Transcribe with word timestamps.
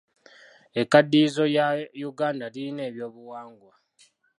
Ekkaddiyizo 0.81 1.43
lya 1.53 1.67
Uganda 2.09 2.45
lirina 2.53 2.81
ebyobuwangwa. 2.89 3.73